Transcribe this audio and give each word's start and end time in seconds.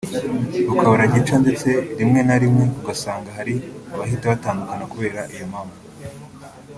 rukabura 0.67 1.05
gica 1.13 1.35
ndetse 1.43 1.69
rimwe 1.99 2.19
na 2.27 2.35
rimwe 2.43 2.63
ugasanga 2.79 3.29
hari 3.37 3.53
abahita 3.93 4.31
batandukana 4.33 4.83
kubera 4.93 5.19
iyo 5.35 5.45
mpamvu 5.51 5.77